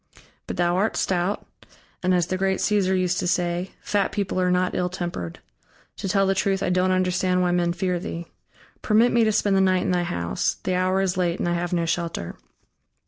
But 0.47 0.57
thou 0.57 0.77
art 0.77 0.97
stout, 0.97 1.45
and, 2.01 2.11
as 2.11 2.25
the 2.25 2.35
great 2.35 2.57
Cæsar 2.57 2.99
used 2.99 3.19
to 3.19 3.27
say, 3.27 3.73
fat 3.83 4.11
people 4.11 4.41
are 4.41 4.49
not 4.49 4.73
ill 4.73 4.89
tempered; 4.89 5.37
to 5.97 6.09
tell 6.09 6.25
the 6.25 6.33
truth, 6.33 6.63
I 6.63 6.71
don't 6.71 6.89
understand 6.89 7.43
why 7.43 7.51
men 7.51 7.71
fear 7.71 7.99
thee. 7.99 8.25
Permit 8.81 9.11
me 9.11 9.23
to 9.23 9.31
spend 9.31 9.55
the 9.55 9.61
night 9.61 9.83
in 9.83 9.91
thy 9.91 10.01
house; 10.01 10.55
the 10.63 10.73
hour 10.73 11.01
is 11.01 11.17
late, 11.17 11.37
and 11.37 11.47
I 11.47 11.53
have 11.53 11.71
no 11.71 11.85
shelter." 11.85 12.35